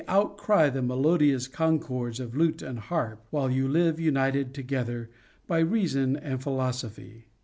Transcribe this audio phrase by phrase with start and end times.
[0.07, 5.11] 487 outcry the melodious concords of lute or harp, while you live united together
[5.45, 7.27] by reason and philosophy.